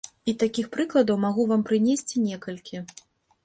[0.31, 2.87] І такіх прыкладаў магу вам прынесці некалькі.